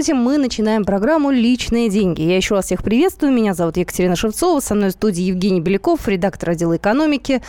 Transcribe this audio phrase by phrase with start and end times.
[0.00, 2.22] Здравствуйте, мы начинаем программу «Личные деньги».
[2.22, 3.34] Я еще раз всех приветствую.
[3.34, 4.60] Меня зовут Екатерина Шевцова.
[4.60, 7.42] Со мной в студии Евгений Беляков, редактор отдела экономики.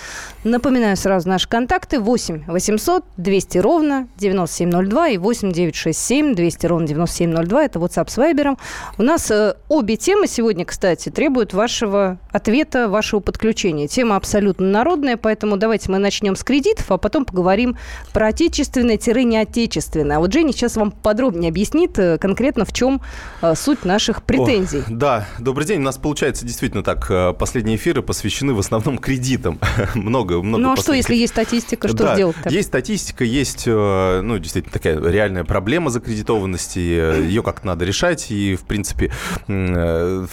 [0.43, 1.97] Напоминаю сразу наши контакты.
[1.97, 7.63] 8 800 200 ровно 9702 и 8 967 200 ровно 9702.
[7.63, 8.57] Это WhatsApp с Вайбером.
[8.97, 13.87] У нас э, обе темы сегодня, кстати, требуют вашего ответа, вашего подключения.
[13.87, 17.77] Тема абсолютно народная, поэтому давайте мы начнем с кредитов, а потом поговорим
[18.11, 20.17] про отечественное-неотечественное.
[20.17, 23.01] А вот Женя сейчас вам подробнее объяснит э, конкретно, в чем
[23.43, 24.79] э, суть наших претензий.
[24.79, 25.79] О, да, добрый день.
[25.79, 27.05] У нас получается действительно так.
[27.11, 29.59] Э, последние эфиры посвящены в основном кредитам.
[29.95, 30.63] много, много.
[30.63, 32.35] Ну а что, если есть статистика, что да, делать?
[32.49, 36.79] Есть статистика, есть, ну, действительно такая реальная проблема закредитованности.
[36.79, 38.31] Ее как-то надо решать.
[38.31, 39.11] И, в принципе,
[39.45, 40.27] к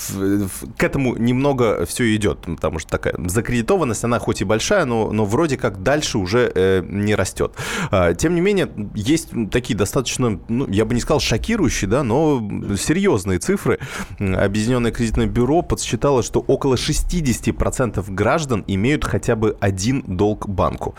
[0.79, 2.41] этому немного все идет.
[2.41, 7.15] Потому что такая закредитованность, она хоть и большая, но, но вроде как дальше уже не
[7.15, 7.53] растет.
[7.91, 12.41] А, тем не менее, есть такие достаточно, ну, я бы не сказал шокирующие, да, но
[12.77, 13.79] серьезные цифры.
[14.19, 20.95] Объединенное кредитное бюро подсчитало, что около 60% граждан имеют хотя бы один долг банку.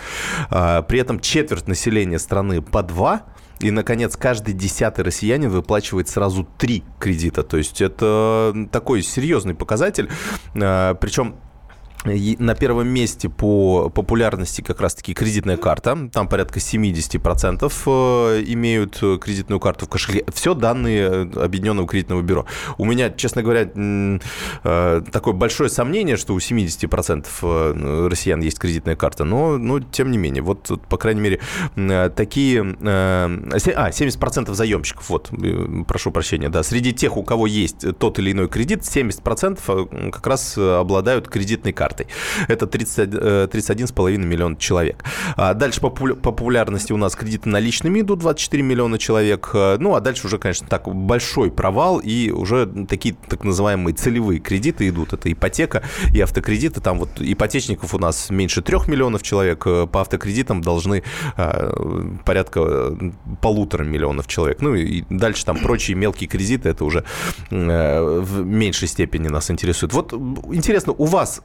[0.49, 3.23] А, при этом четверть населения страны по два,
[3.59, 7.43] и, наконец, каждый десятый россиянин выплачивает сразу три кредита.
[7.43, 10.09] То есть это такой серьезный показатель.
[10.55, 11.35] А, Причем
[12.05, 16.09] на первом месте по популярности как раз-таки кредитная карта.
[16.13, 20.23] Там порядка 70% э, имеют кредитную карту в кошельке.
[20.31, 22.45] Все данные Объединенного кредитного бюро.
[22.77, 28.95] У меня, честно говоря, э, такое большое сомнение, что у 70% э, россиян есть кредитная
[28.95, 29.25] карта.
[29.25, 31.39] Но, но тем не менее, вот, по крайней мере,
[32.15, 32.77] такие...
[32.81, 35.31] А, 70% заемщиков, вот,
[35.87, 36.63] прошу прощения, да.
[36.63, 41.88] Среди тех, у кого есть тот или иной кредит, 70% как раз обладают кредитной картой
[41.89, 42.07] картой.
[42.47, 45.03] Это 30, 31,5 э, миллиона человек.
[45.35, 49.51] А дальше по популярности у нас кредиты наличными идут 24 миллиона человек.
[49.53, 54.39] Э, ну, а дальше уже, конечно, так большой провал и уже такие так называемые целевые
[54.39, 55.13] кредиты идут.
[55.13, 55.83] Это ипотека
[56.13, 56.81] и автокредиты.
[56.81, 59.63] Там вот ипотечников у нас меньше 3 миллионов человек.
[59.65, 61.03] Э, по автокредитам должны
[62.25, 62.97] порядка
[63.41, 64.61] полутора миллионов человек.
[64.61, 67.03] Ну и дальше там прочие мелкие кредиты, это уже
[67.49, 69.93] в меньшей степени нас интересует.
[69.93, 70.13] Вот
[70.51, 71.41] интересно, у вас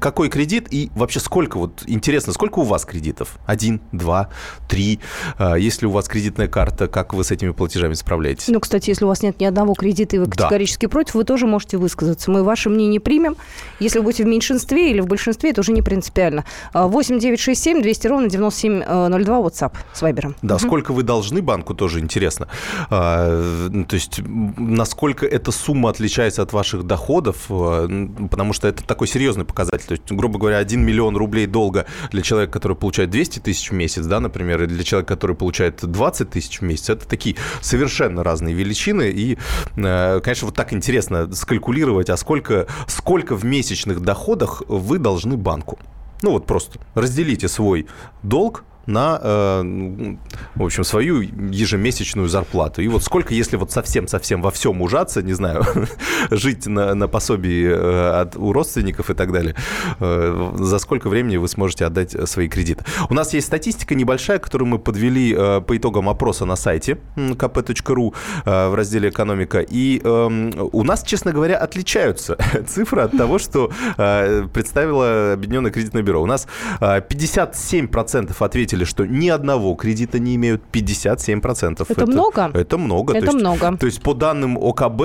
[0.00, 3.38] какой кредит и вообще сколько, вот интересно, сколько у вас кредитов?
[3.46, 4.30] Один, два,
[4.68, 5.00] три?
[5.38, 8.48] А, если у вас кредитная карта, как вы с этими платежами справляетесь?
[8.48, 10.90] Ну, кстати, если у вас нет ни одного кредита, и вы категорически да.
[10.90, 12.30] против, вы тоже можете высказаться.
[12.30, 13.36] Мы ваше мнение примем.
[13.78, 16.44] Если вы будете в меньшинстве или в большинстве, это уже не принципиально.
[16.74, 20.36] 8 9 6 7 200 ровно 9702 WhatsApp с Вайбером.
[20.42, 20.64] Да, угу.
[20.64, 22.48] сколько вы должны банку, тоже интересно.
[22.90, 27.88] А, то есть, насколько эта сумма отличается от ваших доходов, а,
[28.30, 29.86] потому что это такой серьезный показатель.
[29.86, 33.74] То есть, грубо говоря, 1 миллион рублей долга для человека, который получает 200 тысяч в
[33.74, 38.24] месяц, да, например, и для человека, который получает 20 тысяч в месяц, это такие совершенно
[38.24, 39.10] разные величины.
[39.10, 39.38] И,
[39.76, 45.78] э, конечно, вот так интересно скалькулировать, а сколько, сколько в месячных доходах вы должны банку.
[46.22, 47.86] Ну вот просто разделите свой
[48.22, 50.16] долг на, э,
[50.54, 52.82] в общем, свою ежемесячную зарплату.
[52.82, 55.64] И вот сколько, если вот совсем-совсем во всем ужаться, не знаю,
[56.30, 59.54] жить на, на пособии э, от, у родственников и так далее,
[59.98, 62.84] э, за сколько времени вы сможете отдать свои кредиты.
[63.08, 68.14] У нас есть статистика небольшая, которую мы подвели по итогам опроса на сайте kp.ru
[68.44, 69.60] в разделе «Экономика».
[69.60, 72.36] И эм, у нас, честно говоря, отличаются
[72.66, 73.70] цифры от того, что
[74.52, 76.22] представило Объединенное кредитное бюро.
[76.22, 76.46] У нас
[76.80, 81.82] 57% ответили что ни одного кредита не имеют 57%.
[81.82, 82.50] Это, это много?
[82.54, 83.12] Это много.
[83.14, 83.76] Это то есть, много.
[83.76, 85.02] То есть по данным ОКБ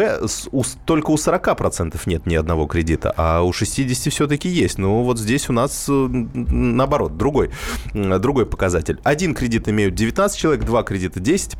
[0.51, 4.77] у, только у 40% нет ни одного кредита, а у 60 все-таки есть.
[4.77, 7.51] Ну вот здесь у нас э, наоборот, другой,
[7.93, 8.99] другой показатель.
[9.03, 11.57] Один кредит имеют 19 человек, два кредита 10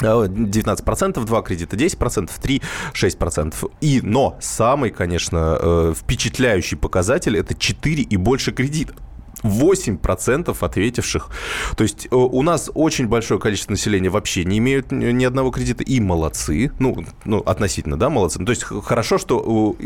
[0.00, 2.62] 19%, 2 кредита 10%, 3
[2.92, 3.70] 6%.
[3.80, 8.96] И, но самый, конечно, э, впечатляющий показатель– это 4 и больше кредитов.
[9.42, 11.28] 8% ответивших.
[11.76, 15.82] То есть э, у нас очень большое количество населения вообще не имеют ни одного кредита,
[15.84, 16.72] и молодцы.
[16.78, 18.38] Ну, ну относительно, да, молодцы.
[18.38, 19.76] Ну, то есть хорошо, что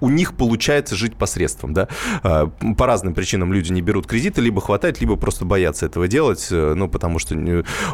[0.00, 1.88] у них получается жить посредством, да.
[2.22, 2.46] А,
[2.76, 6.74] по разным причинам люди не берут кредиты, либо хватает, либо просто боятся этого делать, э,
[6.74, 7.34] ну, потому что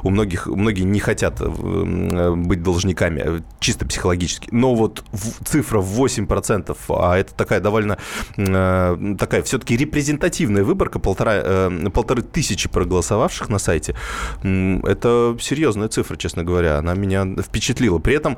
[0.02, 4.48] у многих, многие не хотят э, быть должниками, э, чисто психологически.
[4.52, 5.04] Но вот
[5.44, 7.98] цифра в 8%, а это такая довольно,
[8.36, 13.94] такая все-таки репрезентативная выборка, полтора, полторы тысячи проголосовавших на сайте,
[14.42, 17.98] это серьезная цифра, честно говоря, она меня впечатлила.
[17.98, 18.36] При этом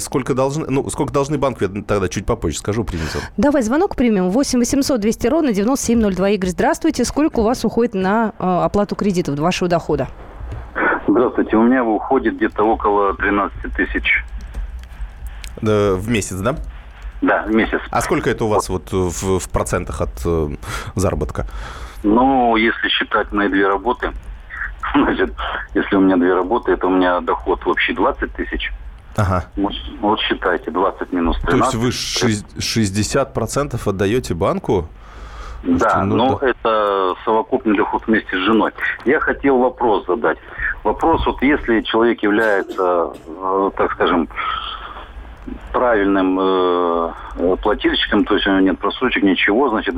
[0.00, 3.06] сколько должны, ну, сколько должны банку, я тогда чуть попозже скажу, примем.
[3.36, 4.30] Давай звонок примем.
[4.30, 6.30] 8 800 200 ровно 9702.
[6.30, 7.04] Игорь, здравствуйте.
[7.04, 10.08] Сколько у вас уходит на э, оплату кредитов вашего дохода?
[11.06, 14.24] Здравствуйте, у меня уходит где-то около 13 тысяч.
[15.60, 16.56] Да, в месяц, да?
[17.20, 17.80] Да, в месяц.
[17.90, 20.48] А сколько это у вас вот в, в процентах от э,
[20.94, 21.46] заработка?
[22.02, 24.12] Ну, если считать мои две работы,
[24.94, 25.34] значит,
[25.74, 28.72] если у меня две работы, это у меня доход вообще 20 тысяч.
[29.16, 29.44] Ага.
[29.56, 31.72] Вот, вот считайте, 20 минус 13.
[31.72, 32.14] То есть
[32.54, 34.88] вы 60% отдаете банку?
[35.62, 36.48] Да, ну, но да.
[36.48, 38.72] это совокупный доход вместе с женой.
[39.04, 40.38] Я хотел вопрос задать.
[40.84, 44.28] Вопрос, вот если человек является, э, так скажем,
[45.72, 47.12] правильным э,
[47.60, 49.94] плательщиком, то есть у него нет просрочек, ничего, значит,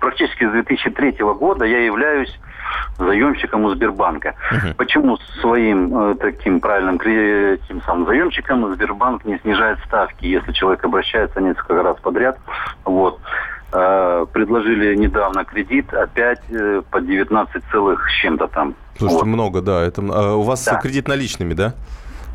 [0.00, 2.32] практически с 2003 года я являюсь
[2.98, 4.34] заемщиком у Сбербанка.
[4.52, 4.74] Uh-huh.
[4.74, 6.98] Почему своим э, таким правильным
[7.68, 12.38] тем самым заемщиком Сбербанк не снижает ставки, если человек обращается несколько раз подряд?
[12.84, 13.20] Вот.
[13.72, 18.74] Э, предложили недавно кредит опять э, по 19 целых с чем-то там.
[18.98, 19.32] Слушайте, вот.
[19.32, 19.82] много, да.
[19.82, 20.76] Это, а у вас да.
[20.76, 21.74] кредит наличными, да?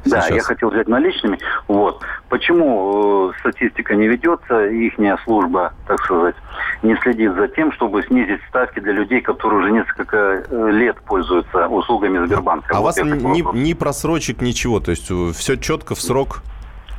[0.06, 0.36] Да, сейчас.
[0.36, 1.40] я хотел взять наличными.
[1.68, 2.02] Вот.
[2.30, 6.36] Почему э, статистика не ведется, их служба, так сказать,
[6.82, 11.68] не следит за тем, чтобы снизить ставки для людей, которые уже несколько э, лет пользуются
[11.68, 12.76] услугами Сбербанка.
[12.76, 16.42] А вот у вас ни, ни просрочек, ничего, то есть э, все четко в срок?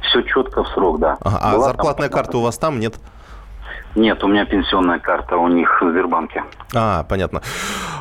[0.03, 1.17] Все четко в срок, да.
[1.21, 2.19] Ага, а зарплатная там...
[2.19, 2.95] карта у вас там нет?
[2.95, 3.03] Нет,
[3.94, 6.44] у меня пенсионная карта у них в Сбербанке.
[6.75, 7.43] А, понятно.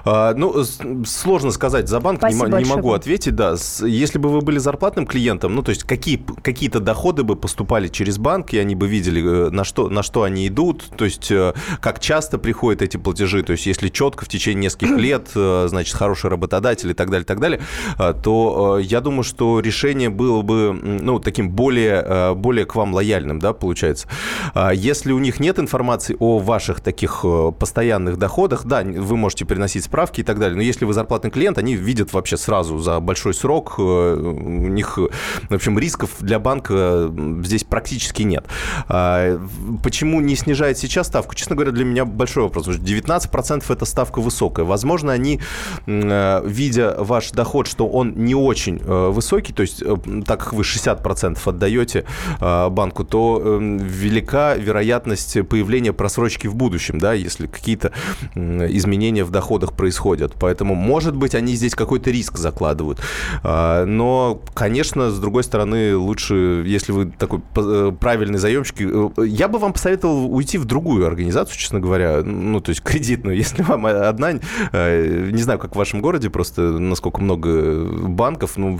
[0.06, 0.64] А, ну,
[1.06, 3.56] сложно сказать за банк, не, не могу ответить, да.
[3.82, 8.18] Если бы вы были зарплатным клиентом, ну, то есть какие, какие-то доходы бы поступали через
[8.18, 11.54] банк, и они бы видели, э, на что, на что они идут, то есть э,
[11.80, 15.96] как часто приходят эти платежи, то есть если четко в течение нескольких лет, э, значит,
[15.96, 17.62] хороший работодатель и так далее, так далее,
[17.98, 23.54] то я думаю, что решение было бы, ну, таким более, более к вам лояльным, да,
[23.54, 24.08] получается.
[24.54, 25.77] А если у них нет информации
[26.20, 27.26] о ваших таких
[27.60, 30.56] постоянных доходах, да, вы можете приносить справки и так далее.
[30.56, 33.76] Но если вы зарплатный клиент, они видят вообще сразу за большой срок.
[33.78, 37.12] Э, у них, в общем, рисков для банка
[37.44, 38.46] здесь практически нет.
[38.88, 39.40] А,
[39.84, 41.36] почему не снижает сейчас ставку?
[41.36, 42.68] Честно говоря, для меня большой вопрос.
[42.68, 44.66] 19% это ставка высокая.
[44.66, 45.40] Возможно, они,
[45.86, 49.84] э, видя ваш доход, что он не очень э, высокий, то есть
[50.26, 52.06] так как вы 60% отдаете
[52.40, 57.92] банку, то велика вероятность появления просрочки в будущем, да, если какие-то
[58.36, 60.34] изменения в доходах происходят.
[60.40, 63.00] Поэтому, может быть, они здесь какой-то риск закладывают.
[63.44, 69.48] А, но, конечно, с другой стороны, лучше, если вы такой э, правильный заемщик, э, я
[69.48, 73.38] бы вам посоветовал уйти в другую организацию, честно говоря, ну, то есть кредитную.
[73.48, 74.34] Если вам одна,
[74.72, 78.80] э, не знаю, как в вашем городе, просто насколько много банков, ну,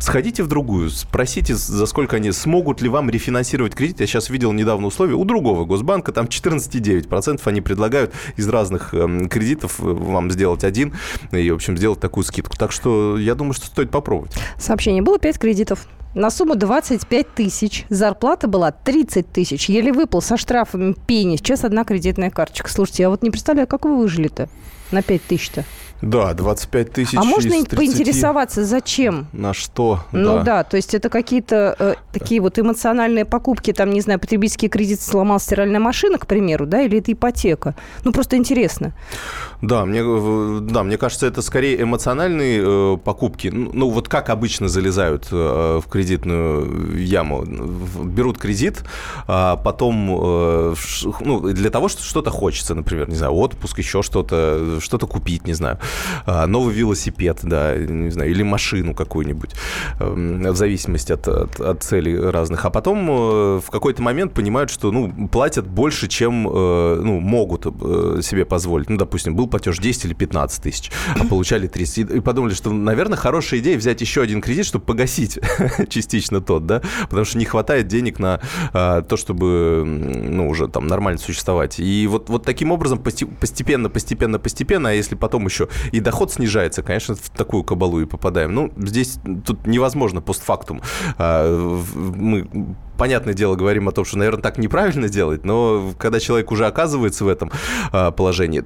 [0.00, 4.00] сходите в другую, спросите, за сколько они смогут ли вам рефинансировать кредит.
[4.00, 9.28] Я сейчас видел недавно условия у другого госбанка, там 14,9% они предлагают из разных эм,
[9.28, 10.94] кредитов вам сделать один
[11.30, 12.56] и, в общем, сделать такую скидку.
[12.56, 14.32] Так что я думаю, что стоит попробовать.
[14.58, 15.00] Сообщение.
[15.00, 15.86] Было 5 кредитов.
[16.14, 17.84] На сумму 25 тысяч.
[17.88, 19.68] Зарплата была 30 тысяч.
[19.68, 21.36] Еле выпал со штрафами пени.
[21.36, 22.68] Сейчас одна кредитная карточка.
[22.68, 24.48] Слушайте, я вот не представляю, как вы выжили-то
[24.90, 25.64] на 5 тысяч-то?
[26.02, 27.76] Да, 25 тысяч А можно 30...
[27.76, 29.26] поинтересоваться, зачем?
[29.32, 30.04] На что?
[30.12, 34.20] Ну да, да то есть это какие-то э, такие вот эмоциональные покупки, там, не знаю,
[34.20, 37.74] потребительский кредит сломал стиральная машина, к примеру, да, или это ипотека?
[38.04, 38.92] Ну, просто интересно.
[39.60, 40.02] Да, мне,
[40.60, 43.48] да, мне кажется, это скорее эмоциональные э, покупки.
[43.48, 47.44] Ну, ну, вот как обычно залезают э, в кредитную яму.
[47.44, 48.84] Берут кредит,
[49.26, 50.74] а потом, э,
[51.20, 55.54] ну, для того, что что-то хочется, например, не знаю, отпуск, еще что-то, что-то купить, не
[55.54, 55.78] знаю.
[56.26, 59.50] А, новый велосипед, да, не знаю, или машину какую-нибудь,
[60.00, 62.64] эм, в зависимости от, от, от целей разных.
[62.64, 67.66] А потом э, в какой-то момент понимают, что, ну, платят больше, чем, э, ну, могут
[67.66, 68.90] э, себе позволить.
[68.90, 72.10] Ну, допустим, был платеж 10 или 15 тысяч, а получали 30.
[72.10, 75.38] И подумали, что, наверное, хорошая идея взять еще один кредит, чтобы погасить
[75.88, 78.40] частично тот, да, потому что не хватает денег на
[78.72, 81.78] то, чтобы, ну, уже там нормально существовать.
[81.78, 86.82] И вот, вот таким образом постепенно, постепенно, постепенно, а если потом еще и доход снижается,
[86.82, 88.54] конечно, в такую кабалу и попадаем.
[88.54, 90.82] Ну, здесь тут невозможно постфактум.
[91.18, 92.48] А, мы
[92.98, 97.24] понятное дело, говорим о том, что, наверное, так неправильно делать, но когда человек уже оказывается
[97.24, 97.50] в этом
[97.92, 98.62] э, положении,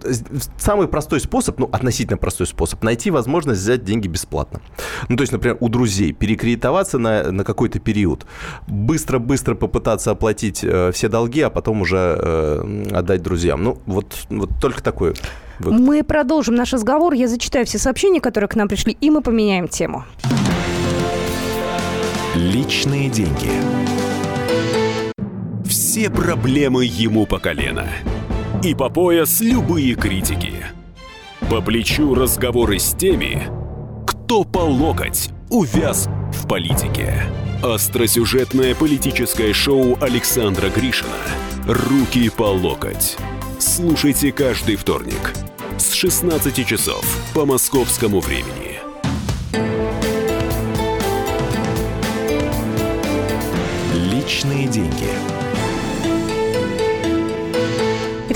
[0.57, 4.61] самый простой способ, ну, относительно простой способ, найти возможность взять деньги бесплатно.
[5.09, 8.27] Ну, то есть, например, у друзей перекредитоваться на, на какой-то период,
[8.67, 13.63] быстро-быстро попытаться оплатить э, все долги, а потом уже э, отдать друзьям.
[13.63, 15.15] Ну, вот, вот только такое.
[15.63, 15.79] Вот.
[15.79, 17.15] Мы продолжим наш разговор.
[17.15, 20.05] Я зачитаю все сообщения, которые к нам пришли, и мы поменяем тему.
[22.35, 23.51] Личные деньги.
[25.65, 27.87] Все проблемы ему по колено.
[28.63, 30.53] И по пояс любые критики.
[31.51, 33.43] По плечу разговоры с теми,
[34.07, 37.23] кто по локоть увяз в политике.
[37.63, 41.11] Остросюжетное политическое шоу Александра Гришина
[41.67, 43.17] «Руки по локоть».
[43.59, 45.33] Слушайте каждый вторник
[45.79, 48.81] с 16 часов по московскому времени.
[53.95, 55.42] Личные деньги.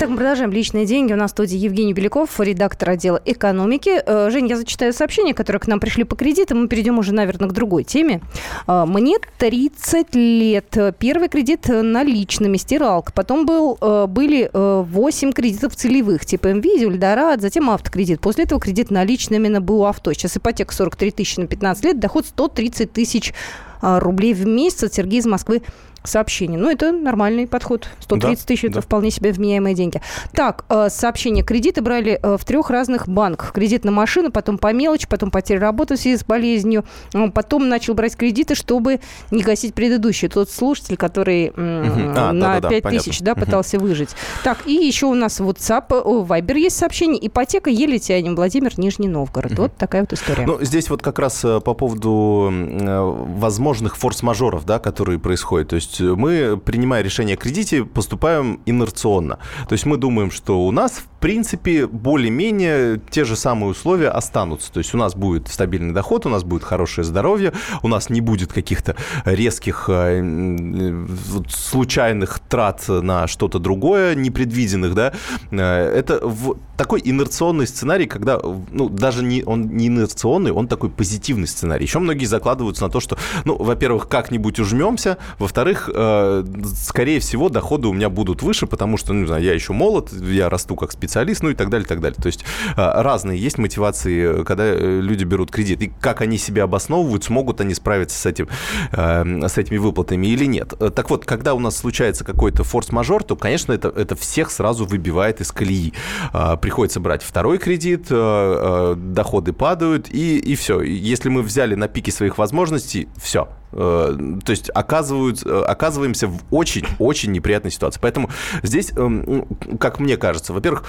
[0.07, 1.11] Итак, мы продолжаем личные деньги.
[1.11, 4.01] У нас в студии Евгений Беляков, редактор отдела экономики.
[4.05, 6.61] Э, Жень, я зачитаю сообщения, которые к нам пришли по кредитам.
[6.61, 8.21] Мы перейдем уже, наверное, к другой теме.
[8.67, 10.77] Э, мне 30 лет.
[10.97, 13.11] Первый кредит наличными, стиралка.
[13.11, 18.21] Потом был, э, были 8 кредитов целевых, типа МВИ, Эльдорад, затем автокредит.
[18.21, 20.13] После этого кредит наличными на БУ авто.
[20.13, 23.33] Сейчас ипотека 43 тысячи на 15 лет, доход 130 тысяч
[23.81, 24.93] рублей в месяц.
[24.93, 25.63] Сергей из Москвы
[26.07, 26.57] сообщений.
[26.57, 27.87] Ну, это нормальный подход.
[28.01, 30.01] 130 да, тысяч да.– это вполне себе вменяемые деньги.
[30.33, 31.43] Так, э, сообщение.
[31.43, 33.53] Кредиты брали э, в трех разных банках.
[33.53, 36.85] Кредит на машину, потом по мелочи, потом потеря работы в связи с болезнью.
[37.13, 38.99] Э, потом начал брать кредиты, чтобы
[39.31, 40.29] не гасить предыдущие.
[40.29, 44.09] Тот слушатель, который а, на да, 5 да, тысяч да, пытался выжить.
[44.43, 47.25] Так, и еще у нас WhatsApp, Viber есть сообщение.
[47.27, 48.35] Ипотека еле тянем.
[48.35, 49.57] Владимир, Нижний Новгород.
[49.57, 50.45] Вот такая вот история.
[50.45, 55.69] Ну, здесь вот как раз по поводу возможных форс-мажоров, да, которые происходят.
[55.69, 59.39] То есть есть мы, принимая решение о кредите, поступаем инерционно.
[59.67, 64.71] То есть мы думаем, что у нас, в принципе, более-менее те же самые условия останутся.
[64.71, 68.21] То есть у нас будет стабильный доход, у нас будет хорошее здоровье, у нас не
[68.21, 71.05] будет каких-то резких э,
[71.49, 75.13] случайных трат на что-то другое, непредвиденных, да.
[75.51, 78.39] Э, это в такой инерционный сценарий, когда,
[78.71, 81.85] ну, даже не, он не инерционный, он такой позитивный сценарий.
[81.85, 86.43] Еще многие закладываются на то, что, ну, во-первых, как-нибудь ужмемся, во-вторых, э,
[86.75, 90.11] скорее всего, доходы у меня будут выше, потому что, ну, не знаю, я еще молод,
[90.13, 92.17] я расту как специалист, ну и так далее, и так далее.
[92.21, 95.81] То есть э, разные есть мотивации, когда э, люди берут кредит.
[95.81, 98.49] И как они себя обосновывают, смогут они справиться с, этим,
[98.91, 100.73] э, с этими выплатами или нет.
[100.79, 104.85] Э, так вот, когда у нас случается какой-то форс-мажор, то, конечно, это, это всех сразу
[104.85, 105.93] выбивает из колеи.
[106.33, 110.81] Э, приходится брать второй кредит, э, э, доходы падают, и, и все.
[110.81, 113.47] Если мы взяли на пике своих возможностей, все.
[113.71, 117.99] Э, то есть оказывают, оказываемся в очень-очень неприятной ситуации.
[118.01, 118.29] Поэтому
[118.63, 119.45] здесь, эм,
[119.79, 120.83] как мне кажется, во-первых,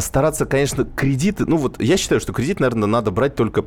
[0.00, 1.44] стараться, конечно, кредиты...
[1.46, 3.64] Ну вот я считаю, что кредит, наверное, надо брать только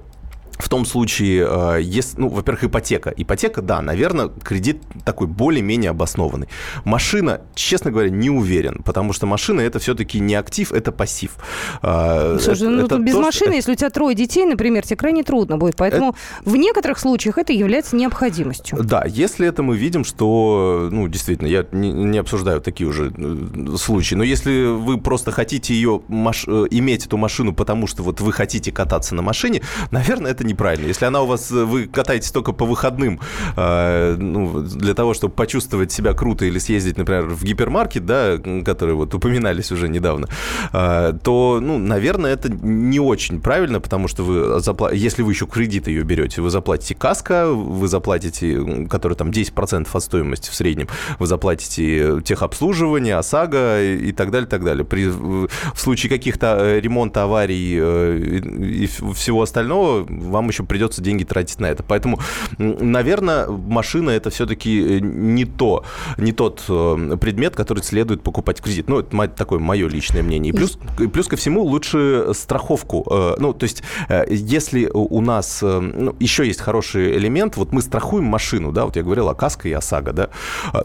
[0.58, 3.14] в том случае, э, если, ну, во-первых, ипотека.
[3.16, 6.48] Ипотека, да, наверное, кредит такой более-менее обоснованный.
[6.86, 11.38] Машина, честно говоря, не уверен, потому что машина это все-таки не актив, это пассив.
[11.82, 13.56] А, Слушай, ну, это без то, машины, что...
[13.56, 15.76] если у тебя трое детей, например, тебе крайне трудно будет.
[15.76, 16.50] Поэтому это...
[16.50, 18.78] в некоторых случаях это является необходимостью.
[18.84, 23.76] Да, если это мы видим, что, ну, действительно, я не, не обсуждаю такие уже э,
[23.78, 26.46] случаи, но если вы просто хотите ее маш...
[26.48, 30.88] Э, иметь эту машину, потому что вот вы хотите кататься на машине, наверное, это неправильно.
[30.88, 33.20] Если она у вас, э, вы катаетесь только по выходным,
[33.56, 38.96] э, ну, для того, чтобы почувствовать себя круто или съездить, например, в гипермаркет, да, который
[38.96, 40.28] вот упоминались уже недавно,
[40.74, 44.94] э, то, ну, наверное, это не очень правильно, потому что вы, запла...
[44.94, 50.04] если вы еще кредит ее берете, вы заплатите каска, вы заплатите, который там 10% от
[50.04, 50.88] стоимости в среднем,
[51.20, 54.86] вы заплатите техобслуживание, ОСАГО и так далее, так далее.
[54.86, 61.24] При, в случае каких-то э, ремонта, аварий э, и всего остального вам еще придется деньги
[61.24, 61.84] тратить на это.
[61.84, 62.20] Поэтому,
[62.58, 65.86] наверное, машина это все-таки э, не то,
[66.18, 68.90] не тот э, предмет, который следует покупать в кредит.
[68.90, 70.54] Ну, это такое мое личное мнение.
[70.54, 73.06] И плюс, и плюс ко всему лучше страховку.
[73.10, 73.84] Э, ну, то есть,
[74.30, 79.04] если у нас ну, еще есть хороший элемент, вот мы страхуем машину, да, вот я
[79.04, 80.30] говорил о КАСКО и ОСАГО, да,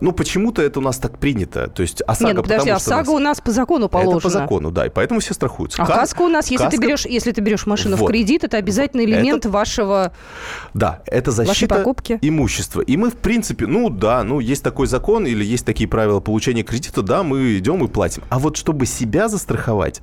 [0.00, 1.68] ну, почему-то это у нас так принято.
[1.68, 3.14] То есть ОСАГО, Нет, ну, подожди, ОСАГО нас...
[3.14, 4.18] у нас по закону положено.
[4.18, 5.82] Это по закону, да, и поэтому все страхуются.
[5.82, 6.80] А КАСКО у нас, если Каска...
[6.80, 8.06] ты берешь, если ты берешь машину вот.
[8.06, 9.50] в кредит, это обязательный элемент это...
[9.50, 10.12] вашего
[10.74, 12.18] Да, это защита покупки.
[12.22, 12.80] имущества.
[12.80, 16.62] И мы, в принципе, ну да, ну есть такой закон или есть такие правила получения
[16.62, 18.22] кредита, да, мы идем и платим.
[18.28, 20.02] А вот чтобы себя застраховать,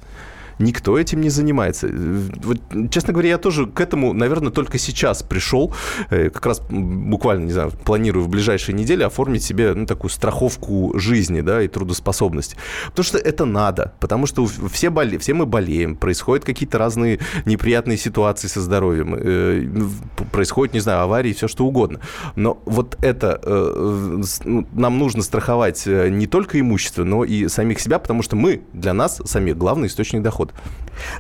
[0.60, 1.90] никто этим не занимается.
[1.92, 2.60] Вот,
[2.92, 5.74] честно говоря, я тоже к этому, наверное, только сейчас пришел.
[6.10, 10.98] Э, как раз буквально, не знаю, планирую в ближайшие недели оформить себе ну, такую страховку
[10.98, 12.58] жизни да, и трудоспособности.
[12.88, 13.94] Потому что это надо.
[14.00, 15.18] Потому что все, боле...
[15.20, 19.68] все мы болеем, происходят какие-то разные неприятные ситуации со здоровьем, э,
[20.32, 22.00] происходят, не знаю, аварии, все что угодно.
[22.36, 28.00] Но вот это э, ну, нам нужно страховать не только имущество, но и самих себя,
[28.00, 30.64] потому что мы для нас самих главный источник дохода доход.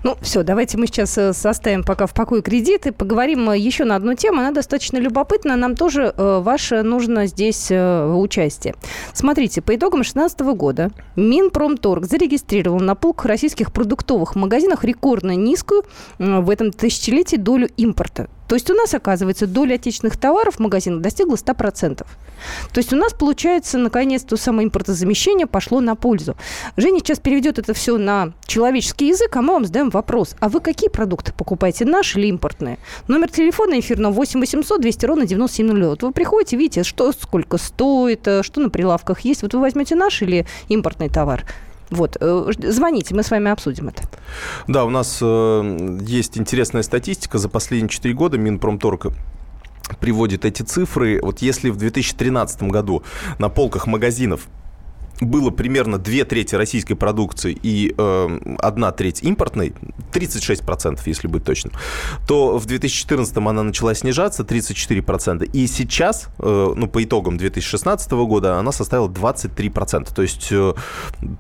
[0.03, 3.95] Ну, все, давайте мы сейчас э, составим пока в покое кредиты, поговорим э, еще на
[3.95, 4.39] одну тему.
[4.39, 5.55] Она достаточно любопытна.
[5.55, 8.75] Нам тоже э, ваше нужно здесь э, участие.
[9.13, 15.83] Смотрите, по итогам 2016 года Минпромторг зарегистрировал на полках российских продуктовых магазинах рекордно низкую
[16.19, 18.29] э, в этом тысячелетии долю импорта.
[18.47, 22.05] То есть у нас, оказывается, доля отечественных товаров в магазинах достигла 100%.
[22.73, 26.35] То есть у нас, получается, наконец-то самое импортозамещение пошло на пользу.
[26.77, 30.35] Женя сейчас переведет это все на человеческий язык, а мы вам задаем вопрос.
[30.39, 32.77] А вы какие продукты покупаете, наши или импортные?
[33.07, 35.89] Номер телефона эфирного 8 800 200 ровно 9702.
[35.89, 39.41] Вот вы приходите, видите, что сколько стоит, э, что на прилавках есть.
[39.41, 41.45] Вот вы возьмете наш или импортный товар.
[41.95, 44.03] Вот, э, звоните, мы с вами обсудим это.
[44.67, 47.37] Да, у нас э, есть интересная статистика.
[47.37, 49.07] За последние 4 года Минпромторг
[49.99, 51.19] приводит эти цифры.
[51.21, 53.03] Вот если в 2013 году
[53.39, 54.47] на полках магазинов
[55.21, 59.73] было примерно две трети российской продукции и э, одна треть импортной,
[60.11, 61.73] 36%, если быть точным,
[62.27, 68.59] то в 2014 она начала снижаться, 34%, и сейчас, э, ну, по итогам 2016 года,
[68.59, 70.13] она составила 23%.
[70.13, 70.73] То есть э,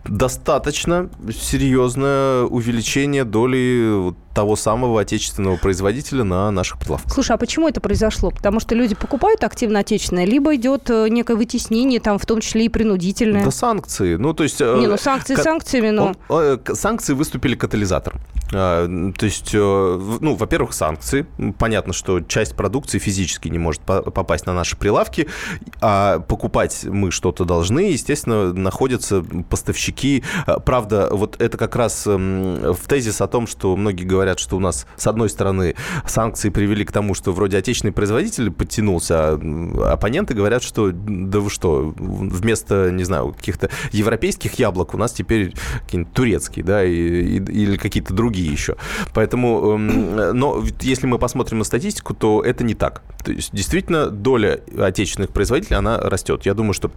[0.05, 7.11] достаточно серьезное увеличение доли того самого отечественного производителя на наших прилавках.
[7.11, 8.29] Слушай, а почему это произошло?
[8.31, 12.65] Потому что люди покупают активно отечественное, либо идет э, некое вытеснение, там, в том числе
[12.65, 13.45] и принудительное?
[13.45, 14.17] Да санкции.
[14.17, 14.59] Ну, то есть...
[14.59, 16.13] Э, Не, ну санкции санкциями, но...
[16.27, 18.19] Он, э, санкции выступили катализатором.
[18.53, 18.87] А,
[19.17, 21.25] то есть, ну, во-первых, санкции.
[21.57, 25.27] Понятно, что часть продукции физически не может попасть на наши прилавки,
[25.81, 27.91] а покупать мы что-то должны.
[27.91, 30.23] Естественно, находятся поставщики.
[30.65, 34.57] Правда, вот это как раз эм, в тезис о том, что многие говорят, говорят, что
[34.57, 35.75] у нас, с одной стороны,
[36.07, 41.51] санкции привели к тому, что вроде отечественный производитель подтянулся, а оппоненты говорят, что да вы
[41.51, 45.53] что, вместо, не знаю, каких-то европейских яблок у нас теперь
[45.83, 48.77] какие-нибудь турецкие, да, и, и, или какие-то другие еще.
[49.13, 53.03] Поэтому, эм, но если мы посмотрим на статистику, то это не так.
[53.23, 56.45] То есть, действительно, доля отечественных производителей, она растет.
[56.45, 56.89] Я думаю, что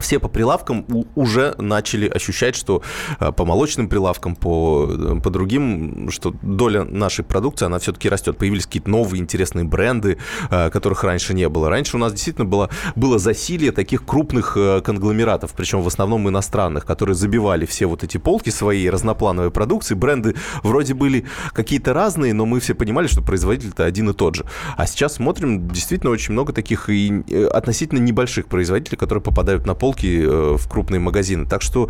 [0.00, 2.82] все по прилавкам уже начали ощущать, что
[3.20, 8.38] э, по молочным прилавкам, по, э, по другим, что доля нашей продукции, она все-таки растет.
[8.38, 10.18] Появились какие-то новые интересные бренды,
[10.50, 11.68] э, которых раньше не было.
[11.70, 17.14] Раньше у нас действительно было, было засилие таких крупных конгломератов, причем в основном иностранных, которые
[17.14, 19.94] забивали все вот эти полки своей разноплановой продукции.
[19.94, 24.44] Бренды вроде были какие-то разные, но мы все понимали, что производитель-то один и тот же.
[24.76, 29.87] А сейчас смотрим, действительно очень много таких и относительно небольших производителей, которые попадают на пол
[29.88, 31.46] полки э, в крупные магазины.
[31.46, 31.88] Так что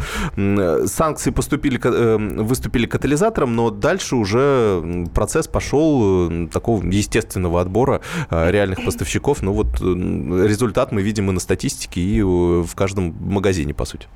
[0.86, 8.84] санкции поступили, э, выступили катализатором, но дальше уже процесс пошел э, такого естественного отбора реальных
[8.84, 9.42] поставщиков.
[9.42, 14.06] Ну вот результат мы видим и на статистике, и в каждом магазине, по сути.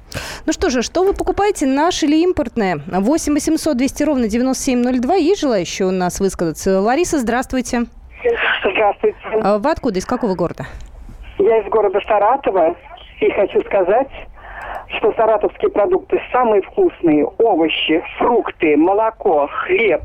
[0.47, 2.83] Ну что же, что вы покупаете, наше или импортное?
[2.87, 5.15] 8 800 200 ровно 9702.
[5.17, 6.81] Есть желающие у нас высказаться?
[6.81, 7.87] Лариса, здравствуйте.
[8.65, 9.19] Здравствуйте.
[9.43, 9.99] А вы откуда?
[9.99, 10.67] Из какого города?
[11.39, 12.77] Я из города Саратова.
[13.23, 14.09] И хочу сказать,
[14.99, 17.25] что саратовские продукты самые вкусные.
[17.25, 20.03] Овощи, фрукты, молоко, хлеб,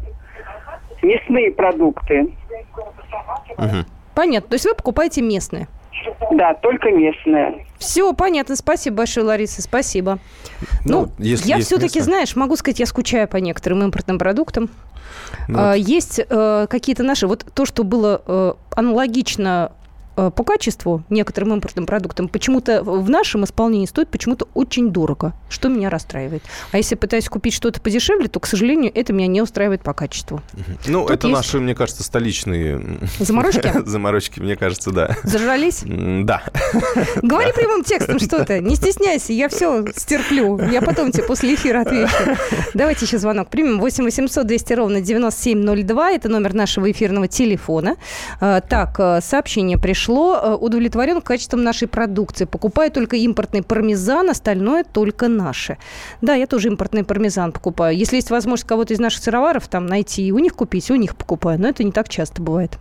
[1.02, 2.28] мясные продукты.
[3.58, 3.86] Угу.
[4.14, 4.50] Понятно.
[4.50, 5.68] То есть вы покупаете местные?
[6.32, 7.66] Да, только местные.
[7.80, 8.56] Все, понятно.
[8.56, 10.20] Спасибо большое, Лариса, спасибо.
[10.86, 14.70] Ну, ну если я все-таки, знаешь, могу сказать, я скучаю по некоторым импортным продуктам.
[15.48, 17.26] Ну, а, есть э, какие-то наши...
[17.26, 19.72] Вот то, что было э, аналогично
[20.18, 25.92] по качеству некоторым импортным продуктам почему-то в нашем исполнении стоит почему-то очень дорого, что меня
[25.92, 26.42] расстраивает.
[26.72, 30.42] А если пытаюсь купить что-то подешевле, то, к сожалению, это меня не устраивает по качеству.
[30.88, 31.38] Ну, Тут это есть...
[31.38, 33.00] наши, мне кажется, столичные...
[33.20, 33.72] Заморочки?
[33.86, 35.16] Заморочки, мне кажется, да.
[35.24, 35.84] Зажрались?
[35.86, 36.42] Да.
[37.22, 40.60] Говори прямым текстом что-то, не стесняйся, я все стерплю.
[40.72, 42.38] Я потом тебе после эфира отвечу.
[42.74, 43.80] Давайте еще звонок примем.
[43.80, 46.12] 8 800 200 ровно 9702.
[46.12, 47.98] Это номер нашего эфирного телефона.
[48.42, 52.46] Э, так, э, сообщение пришло пришло, э, удовлетворен качеством нашей продукции.
[52.46, 55.78] Покупаю только импортный пармезан, остальное только наше.
[56.22, 57.98] Да, я тоже импортный пармезан покупаю.
[57.98, 61.16] Если есть возможность кого-то из наших сыроваров там найти и у них купить, у них
[61.16, 61.60] покупаю.
[61.60, 62.78] Но это не так часто бывает.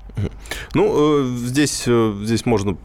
[0.74, 2.76] Ну, э, здесь, э, здесь можно...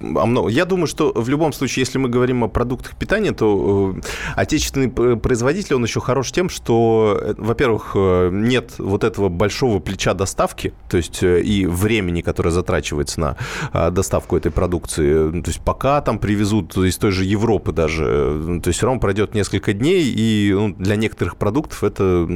[0.49, 3.95] Я думаю, что в любом случае, если мы говорим о продуктах питания, то
[4.35, 7.95] отечественный производитель, он еще хорош тем, что, во-первых,
[8.31, 14.37] нет вот этого большого плеча доставки, то есть и времени, которое затрачивается на доставку поставку
[14.37, 15.41] этой продукции.
[15.41, 19.35] То есть пока там привезут из той же Европы даже, то есть все равно пройдет
[19.35, 22.27] несколько дней, и ну, для некоторых продуктов это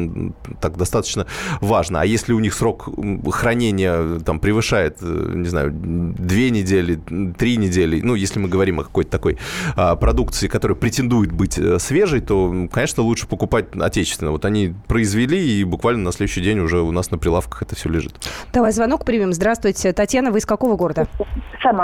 [0.61, 1.25] так достаточно
[1.61, 2.01] важно.
[2.01, 2.89] А если у них срок
[3.31, 6.99] хранения там превышает, не знаю, две недели,
[7.37, 9.37] три недели, ну, если мы говорим о какой-то такой
[9.75, 14.31] а, продукции, которая претендует быть э, свежей, то, конечно, лучше покупать отечественно.
[14.31, 17.89] Вот они произвели, и буквально на следующий день уже у нас на прилавках это все
[17.89, 18.13] лежит.
[18.53, 19.33] Давай звонок примем.
[19.33, 19.93] Здравствуйте.
[19.93, 21.07] Татьяна, вы из какого города?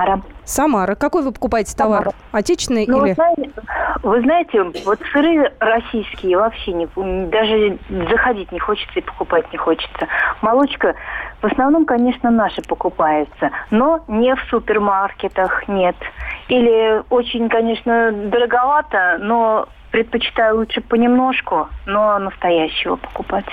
[0.02, 0.22] Самара.
[0.44, 0.96] Самара.
[0.96, 2.04] Какой вы покупаете товар?
[2.04, 2.16] Самара.
[2.32, 3.16] Отечественный ну, или...
[4.04, 6.88] Вы знаете, вот сыры российские вообще не,
[7.28, 7.78] даже
[8.10, 10.08] заходить не хочется и покупать не хочется.
[10.42, 10.96] Молочка
[11.42, 15.96] В основном, конечно, наши покупаются, но не в супермаркетах, нет.
[16.48, 23.46] Или очень, конечно, дороговато, но предпочитаю лучше понемножку, но настоящего покупать.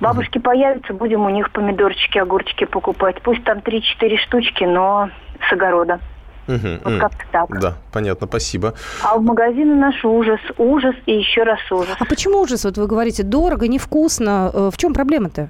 [0.00, 3.22] Бабушки появятся, будем у них помидорчики, огурчики покупать.
[3.22, 5.10] Пусть там 3-4 штучки, но
[5.48, 6.00] с огорода.
[6.46, 7.00] Мгм, Вот м.
[7.00, 7.60] как-то так.
[7.60, 8.74] Да, понятно, спасибо.
[9.02, 11.96] А в магазины наш ужас, ужас и еще раз ужас.
[11.98, 12.64] А почему ужас?
[12.64, 14.50] Вот вы говорите, дорого, невкусно.
[14.52, 15.48] Э, В чем проблема-то?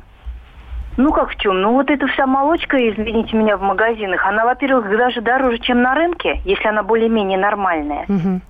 [0.96, 1.60] Ну как в чем?
[1.60, 5.92] Ну вот эта вся молочка, извините меня, в магазинах, она, во-первых, даже дороже, чем на
[5.96, 8.04] рынке, если она более-менее нормальная.
[8.06, 8.40] Мгм.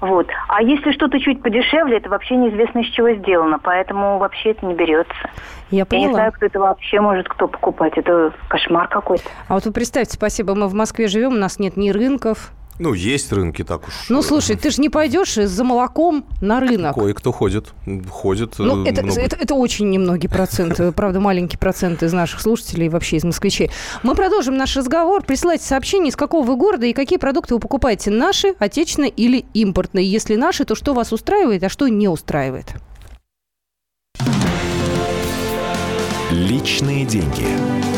[0.00, 0.28] Вот.
[0.48, 4.74] А если что-то чуть подешевле, это вообще неизвестно из чего сделано, поэтому вообще это не
[4.74, 5.12] берется.
[5.70, 6.12] Я Я не поняла.
[6.12, 7.94] знаю, кто это вообще может кто покупать.
[7.96, 9.24] Это кошмар какой-то.
[9.48, 12.52] А вот вы представьте, спасибо, мы в Москве живем, у нас нет ни рынков.
[12.78, 14.08] Ну, есть рынки так уж.
[14.08, 16.94] Ну, слушай, ты же не пойдешь за молоком на рынок.
[16.94, 17.72] Кое-кто ходит.
[18.08, 18.54] Ходит.
[18.58, 19.20] Ну, э, это, много.
[19.20, 23.70] это, это очень немногие проценты, правда, маленький процент из наших слушателей и вообще из москвичей.
[24.02, 25.24] Мы продолжим наш разговор.
[25.24, 30.08] Присылайте сообщение, из какого вы города и какие продукты вы покупаете, наши, отечественные или импортные.
[30.08, 32.66] Если наши, то что вас устраивает, а что не устраивает?
[36.30, 37.97] Личные деньги.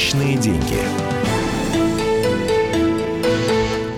[0.00, 1.09] Личные деньги.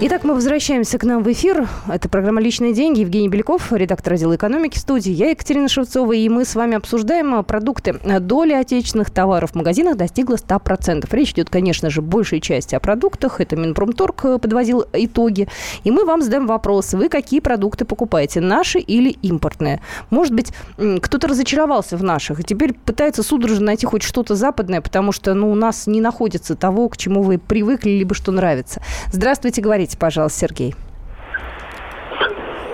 [0.04, 1.68] Итак, мы возвращаемся к нам в эфир.
[1.86, 3.02] Это программа «Личные деньги».
[3.02, 5.12] Евгений Беляков, редактор отдела экономики студии.
[5.12, 8.00] Я Екатерина Шевцова, и мы с вами обсуждаем э, продукты.
[8.18, 11.06] Доля отечественных товаров в магазинах достигла 100%.
[11.12, 13.40] Речь идет, конечно же, большей части о продуктах.
[13.40, 15.46] Это Минпромторг э, подводил итоги.
[15.84, 16.94] И мы вам задаем вопрос.
[16.94, 18.40] Вы какие продукты покупаете?
[18.40, 19.80] Наши или импортные?
[20.10, 20.52] Может быть,
[21.00, 25.48] кто-то разочаровался в наших и теперь пытается судорожно найти хоть что-то западное, потому что ну,
[25.48, 28.82] у нас не находится того, к чему вы привыкли, либо что нравится.
[29.12, 30.74] Здравствуйте, говорите, пожалуйста, Сергей.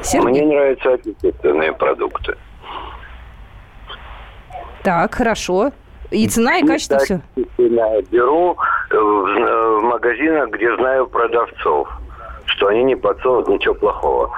[0.02, 0.42] Сергей.
[0.42, 2.36] Мне нравятся отечественные продукты.
[4.82, 5.72] Так, хорошо.
[6.10, 7.20] И цена, и качество, все.
[7.58, 8.56] Я беру
[8.90, 11.88] э, в, э, в магазинах, где знаю продавцов,
[12.46, 14.30] что они не подсовывают ничего плохого.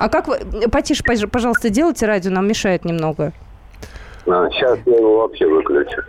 [0.00, 0.38] А как вы...
[0.72, 3.32] Потише, пож- пожалуйста, делайте радио, нам мешает немного.
[4.24, 6.02] сейчас я его вообще выключу.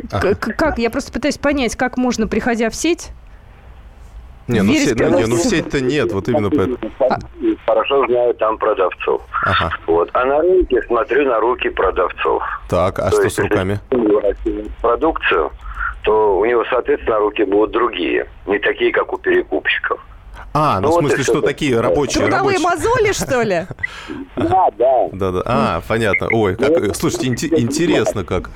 [0.58, 0.80] Как?
[0.80, 3.12] Я просто пытаюсь понять, как можно, приходя в сеть...
[4.48, 6.78] Не, ну, сеть, ну, не, ну сеть-то нет, вот именно поэтому.
[7.66, 9.22] Хорошо знаю там продавцов.
[9.46, 9.72] Ага.
[9.88, 10.10] Вот.
[10.14, 12.44] А на рынке смотрю на руки продавцов.
[12.70, 13.80] Так, а То что есть, с руками?
[13.92, 15.52] если продукцию,
[16.04, 18.28] то у него, соответственно, руки будут другие.
[18.46, 20.00] Не такие, как у перекупщиков.
[20.54, 21.42] А, ну, Ну, в вот смысле, и что всё.
[21.42, 22.88] такие рабочие, Трудовые рабочие.
[22.88, 23.66] мозоли, что ли?
[24.38, 25.10] Да, да.
[25.12, 25.42] Да-да.
[25.46, 26.28] А, понятно.
[26.32, 28.52] Ой, как, слушайте, инте- интересно как.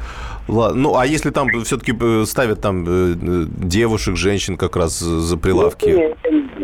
[0.48, 0.80] Ладно.
[0.82, 1.94] Ну, а если там все-таки
[2.26, 6.16] ставят там э, э, девушек, женщин как раз за прилавки?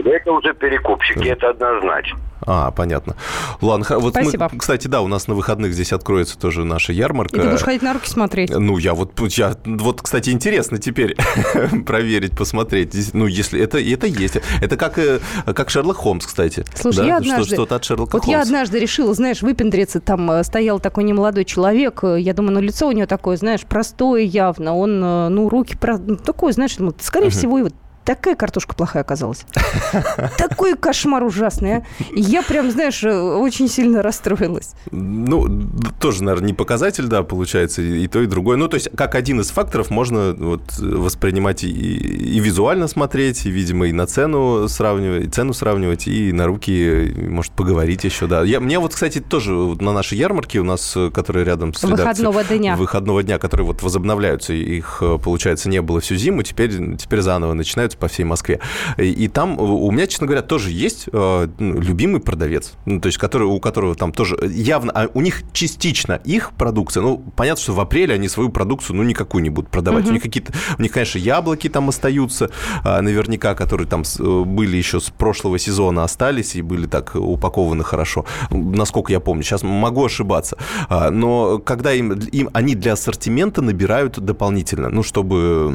[0.05, 2.19] Это уже перекупщики, это однозначно.
[2.45, 3.15] А, понятно.
[3.61, 4.49] Ладно, вот Спасибо.
[4.51, 7.37] мы, кстати, да, у нас на выходных здесь откроется тоже наша ярмарка.
[7.37, 8.49] И ты будешь ходить на руки смотреть.
[8.49, 11.15] Ну, я вот, я, вот, кстати, интересно теперь
[11.85, 12.93] проверить, посмотреть.
[13.13, 14.37] Ну, если это, это есть.
[14.61, 15.19] Это как, э,
[15.55, 16.65] как Шерлок Холмс, кстати.
[16.75, 17.05] Слушай, Да?
[17.05, 17.55] я Что- однажды...
[17.55, 18.41] Что-то от Шерлока Вот я Холмса.
[18.49, 20.01] однажды решила, знаешь, выпендриться.
[20.01, 22.03] Там э, стоял такой немолодой человек.
[22.03, 24.75] э, Я думаю, ну, лицо у него такое, знаешь, простое явно.
[24.75, 25.77] Он, э, ну, руки...
[25.77, 27.69] про- ну, Такое, знаешь, думаю, скорее всего, его
[28.03, 29.45] такая картошка плохая оказалась.
[30.37, 31.83] Такой кошмар ужасный, а.
[32.15, 34.73] Я прям, знаешь, э, очень сильно расстроилась.
[34.91, 38.57] Ну, тоже, наверное, не показатель, да, получается, и то, и другое.
[38.57, 43.51] Ну, то есть, как один из факторов можно вот воспринимать и, и визуально смотреть, и,
[43.51, 48.27] видимо, и на цену сравнивать, и цену сравнивать, и на руки, и, может, поговорить еще,
[48.27, 48.43] да.
[48.43, 52.43] Я, мне вот, кстати, тоже на нашей ярмарке у нас, э, которая рядом с Выходного
[52.43, 52.75] дня.
[52.75, 57.53] Выходного дня, которые вот возобновляются, их, э, получается, не было всю зиму, теперь, теперь заново
[57.53, 57.92] начинаются.
[57.93, 58.59] Распространяются по всей Москве.
[58.97, 63.07] И, и там у меня, честно говоря, тоже есть э, ну, любимый продавец, ну, то
[63.07, 67.61] есть который, у которого там тоже явно, а у них частично их продукция, ну, понятно,
[67.61, 70.03] что в апреле они свою продукцию, ну, никакую не будут продавать.
[70.03, 70.09] Угу.
[70.09, 72.49] У них какие-то, у них, конечно, яблоки там остаются,
[72.83, 77.83] а, наверняка, которые там э, были еще с прошлого сезона, остались и были так упакованы
[77.83, 79.43] хорошо, насколько я помню.
[79.43, 80.57] Сейчас могу ошибаться.
[80.89, 85.73] А, но когда им, им они для ассортимента набирают дополнительно, ну, чтобы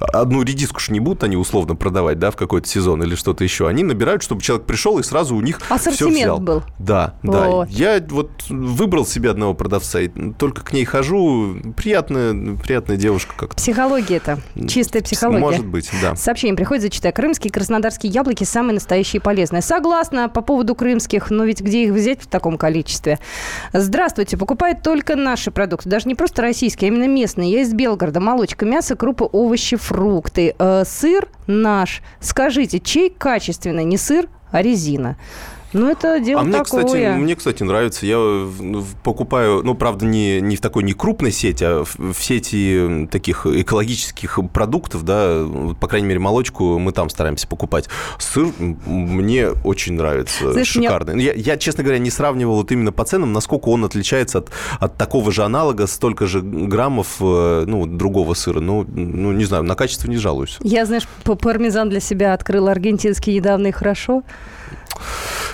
[0.00, 3.68] одну редиску не будут они условно продавать, да, в какой-то сезон или что-то еще.
[3.68, 6.38] Они набирают, чтобы человек пришел и сразу у них все взял.
[6.38, 6.62] был.
[6.78, 7.68] Да, вот.
[7.68, 7.74] да.
[7.74, 11.56] Я вот выбрал себе одного продавца, и только к ней хожу.
[11.76, 13.56] Приятная, приятная девушка как-то.
[13.56, 15.40] Психология это, чистая психология.
[15.40, 16.14] Может быть, да.
[16.16, 17.12] Сообщение приходит, зачитаю.
[17.14, 19.62] Крымские и краснодарские яблоки самые настоящие и полезные.
[19.62, 23.18] Согласна по поводу крымских, но ведь где их взять в таком количестве?
[23.72, 27.50] Здравствуйте, покупает только наши продукты, даже не просто российские, а именно местные.
[27.50, 28.20] Я из Белгорода.
[28.20, 30.43] Молочка, мясо, крупы, овощи, фрукты.
[30.58, 32.02] Э, сыр наш.
[32.20, 33.84] Скажите, чей качественный?
[33.84, 35.16] Не сыр, а резина.
[35.74, 36.84] Ну, это дело а мне, такое.
[36.84, 38.06] Кстати, мне, кстати, нравится.
[38.06, 42.22] Я ну, покупаю, ну, правда, не, не в такой не крупной сети, а в, в
[42.22, 45.44] сети таких экологических продуктов, да,
[45.80, 47.88] по крайней мере, молочку мы там стараемся покупать.
[48.18, 51.16] Сыр мне очень нравится, Знаешь, шикарный.
[51.16, 51.32] Меня...
[51.32, 54.96] Я, я, честно говоря, не сравнивал вот именно по ценам, насколько он отличается от, от
[54.96, 58.60] такого же аналога, столько же граммов, э, ну, другого сыра.
[58.60, 60.58] Ну, ну, не знаю, на качество не жалуюсь.
[60.60, 64.22] Я, знаешь, пармезан для себя открыл аргентинский недавно и хорошо.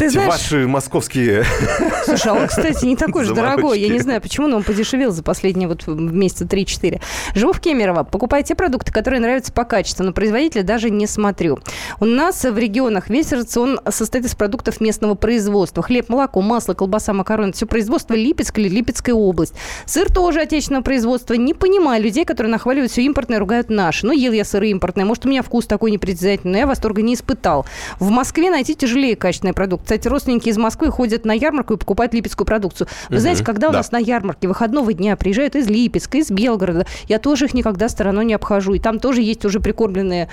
[0.00, 0.30] Ты знаешь...
[0.30, 1.44] Ваши московские...
[2.06, 3.78] Слушай, а он, кстати, не такой же дорогой.
[3.80, 7.02] Я не знаю, почему, но он подешевел за последние вот месяца 3-4.
[7.34, 8.04] Живу в Кемерово.
[8.04, 11.58] Покупаю те продукты, которые нравятся по качеству, но производителя даже не смотрю.
[12.00, 15.82] У нас в регионах весь рацион состоит из продуктов местного производства.
[15.82, 17.52] Хлеб, молоко, масло, колбаса, макароны.
[17.52, 19.52] Все производство Липецк или Липецкая область.
[19.84, 21.34] Сыр тоже отечественного производства.
[21.34, 24.06] Не понимаю людей, которые нахваливают все импортное, ругают наши.
[24.06, 25.04] Ну, ел я сыры импортные.
[25.04, 27.66] Может, у меня вкус такой непритязательный, но я восторга не испытал.
[27.98, 29.84] В Москве найти тяжелее качественный продукт.
[29.84, 32.88] Кстати, родственники из Москвы ходят на ярмарку и покупают липецкую продукцию.
[33.08, 33.20] Вы угу.
[33.20, 37.46] знаете, когда у нас на ярмарке выходного дня приезжают из Липецка, из Белгорода, я тоже
[37.46, 38.74] их никогда стороной не обхожу.
[38.74, 40.28] И там тоже есть уже прикормленные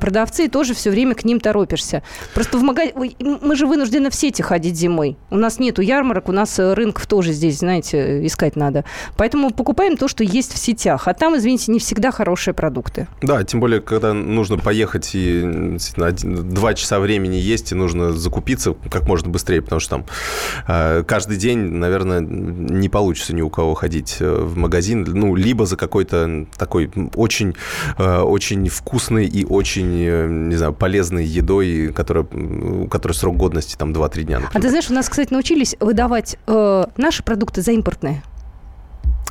[0.00, 2.02] продавцы, и тоже все время к ним торопишься.
[2.34, 3.14] Просто в магазине...
[3.20, 5.16] Мы же вынуждены в сети ходить зимой.
[5.30, 8.84] У нас нету ярмарок, у нас э, рынков тоже здесь, знаете, искать надо.
[9.16, 11.08] Поэтому покупаем то, что есть в сетях.
[11.08, 13.06] А там, извините, не всегда хорошие продукты.
[13.22, 15.76] Да, тем более, когда нужно поехать и
[16.14, 20.04] два часа времени есть, и нужно закупиться, как можно быстрее, потому что там
[20.66, 25.66] э, каждый день, наверное, не получится ни у кого ходить э, в магазин, ну, либо
[25.66, 27.54] за какой-то такой очень,
[27.98, 33.92] э, очень вкусной и очень, не знаю, полезной едой, которая, у которой срок годности там
[33.92, 34.38] 2-3 дня.
[34.40, 34.50] Например.
[34.54, 38.22] А ты знаешь, у нас, кстати, научились выдавать э, наши продукты за импортные.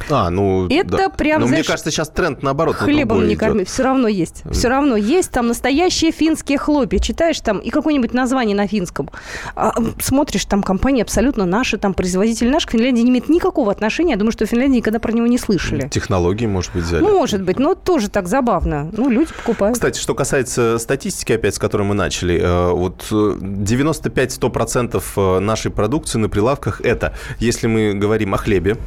[0.10, 1.10] А, ну, это да.
[1.10, 4.44] прям, Но знаешь, мне кажется, сейчас тренд наоборот Хлебом на не корми, все равно есть.
[4.52, 7.00] Все равно есть там настоящие финские хлопья.
[7.00, 9.10] Читаешь там и какое-нибудь название на финском.
[9.56, 14.12] А, смотришь, там компания абсолютно наша, там производитель наш к Финляндии не имеет никакого отношения.
[14.12, 15.88] Я думаю, что в Финляндии никогда про него не слышали.
[15.90, 17.02] Технологии, может быть, взяли.
[17.02, 18.90] Может быть, но тоже так забавно.
[18.92, 19.76] Ну, люди покупают.
[19.76, 26.18] Кстати, что касается статистики, опять, с которой мы начали, э, вот 95-100% э, нашей продукции
[26.20, 28.78] на прилавках это, если мы говорим о хлебе,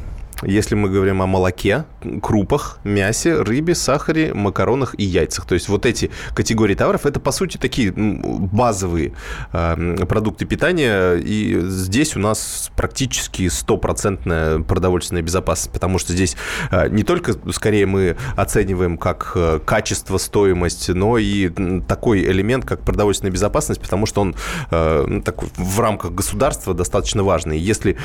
[0.43, 1.85] если мы говорим о молоке,
[2.21, 5.45] крупах, мясе, рыбе, сахаре, макаронах и яйцах.
[5.45, 9.13] То есть вот эти категории товаров, это, по сути, такие базовые
[9.53, 11.15] э, продукты питания.
[11.15, 16.35] И здесь у нас практически стопроцентная продовольственная безопасность, потому что здесь
[16.71, 21.49] э, не только, скорее, мы оцениваем как э, качество, стоимость, но и
[21.87, 24.35] такой элемент, как продовольственная безопасность, потому что он
[24.71, 27.59] э, такой, в рамках государства достаточно важный.
[27.59, 27.97] Если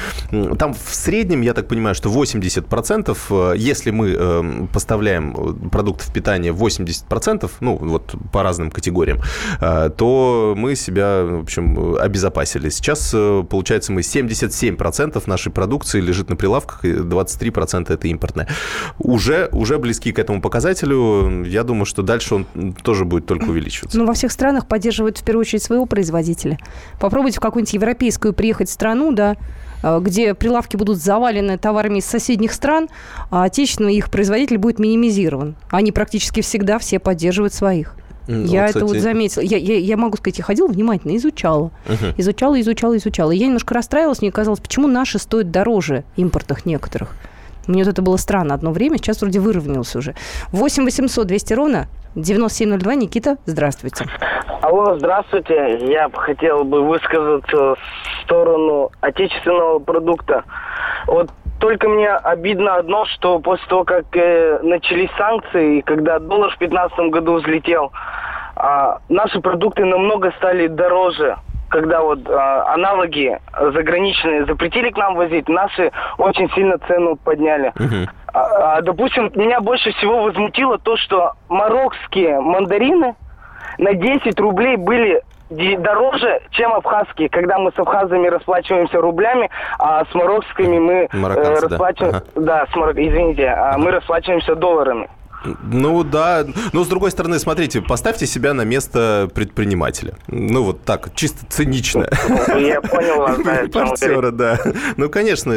[0.59, 3.17] там в среднем, я так понимаю, что 8 80%.
[3.31, 9.21] Э, если мы э, поставляем продуктов питания 80%, ну, вот по разным категориям,
[9.61, 12.69] э, то мы себя, в общем, обезопасили.
[12.69, 18.49] Сейчас, получается, мы 77% нашей продукции лежит на прилавках, и 23% это импортная.
[18.99, 21.45] Уже, уже близки к этому показателю.
[21.45, 23.99] Я думаю, что дальше он тоже будет только увеличиваться.
[23.99, 26.59] Ну, во всех странах поддерживают в первую очередь своего производителя.
[27.01, 32.53] Попробуйте в какую-нибудь европейскую приехать страну, да, Э, где прилавки будут завалены товарами из соседних
[32.53, 32.89] стран,
[33.31, 35.57] а отечественный их производитель будет минимизирован.
[35.71, 37.97] Они практически всегда все поддерживают своих.
[38.29, 38.83] Я вот, это кстати...
[38.85, 39.43] вот заметила.
[39.43, 41.71] Я, я, я могу сказать, я ходила внимательно, изучала.
[41.87, 42.15] Uh-huh.
[42.17, 43.31] Изучала, изучала, изучала.
[43.31, 47.15] И я немножко расстраивалась, мне казалось, почему наши стоят дороже импортных некоторых.
[47.67, 50.15] Мне вот это было странно одно время, сейчас вроде выровнялось уже.
[50.53, 52.95] 8 800 200 ровно 9702.
[52.95, 54.07] Никита, здравствуйте.
[54.63, 55.79] Алло, здравствуйте.
[55.87, 57.79] Я бы хотел бы высказаться в
[58.25, 60.45] сторону отечественного продукта.
[61.07, 66.51] Вот только мне обидно одно, что после того, как э, начались санкции, и когда доллар
[66.51, 67.93] в 2015 году взлетел,
[68.57, 71.37] э, наши продукты намного стали дороже.
[71.69, 73.39] Когда вот э, аналоги
[73.73, 77.73] заграничные запретили к нам возить, наши очень сильно цену подняли.
[77.77, 78.09] Мгм.
[78.37, 83.15] А, а, допустим, меня больше всего возмутило то, что марокские мандарины
[83.79, 90.15] на 10 рублей были дороже, чем абхазские, когда мы с абхазами расплачиваемся рублями, а с
[90.15, 91.69] марокскими мы э, Марокканцы, да.
[91.69, 92.23] расплачиваемся...
[92.35, 95.09] Да, с Марок- извините, а мы расплачиваемся долларами.
[95.63, 100.15] Ну да, но с другой стороны, смотрите, поставьте себя на место предпринимателя.
[100.29, 102.09] Ну вот так, чисто цинично.
[102.29, 103.39] Ну, Я понял вас,
[104.33, 104.59] да.
[104.97, 105.53] Ну, конечно.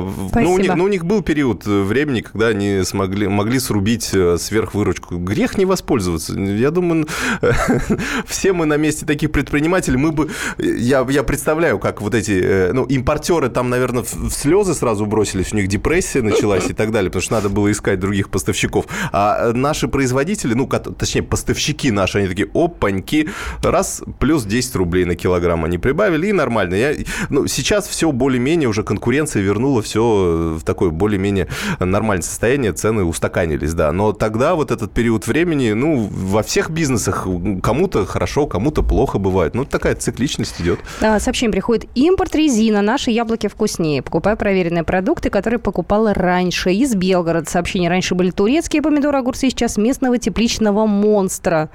[0.00, 3.58] в- Ну, у них, ну, у них был период э, времени, когда они смогли, могли
[3.60, 5.16] срубить э, сверхвыручку.
[5.16, 6.34] Грех не воспользоваться.
[6.38, 7.06] Я думаю,
[8.26, 10.30] все мы на месте таких предпринимателей, мы бы...
[10.58, 12.40] Я, я представляю, как вот эти...
[12.42, 16.90] э, Ну, импортеры там, наверное, в слезы сразу бросились, у них депрессия началась и так
[16.90, 18.86] далее, потому что надо было искать других поставщиков.
[19.12, 23.28] А наши производители, ну, точнее, поставщики наши, они такие, опаньки,
[23.62, 26.74] раз, плюс 10 рублей на килограмм они прибавили, и нормально.
[26.74, 26.94] Я,
[27.28, 31.48] ну, сейчас все более-менее, уже конкуренция вернула все в такое более-менее
[31.78, 33.92] нормальное состояние, цены устаканились, да.
[33.92, 37.26] Но тогда вот этот период времени, ну, во всех бизнесах
[37.62, 39.54] кому-то хорошо, кому-то плохо бывает.
[39.54, 40.80] Ну, такая цикличность идет.
[41.00, 41.88] А, Сообщение приходит.
[41.94, 42.82] Импорт резина.
[42.82, 44.02] Наши яблоки вкуснее.
[44.02, 46.72] Покупаю проверенные продукты, которые покупала раньше.
[46.72, 47.48] Из Белгорода.
[47.48, 47.90] Сообщение.
[47.90, 49.50] Раньше были турецкие помидоры, огурцы.
[49.50, 51.70] Сейчас местного тепличного монстра.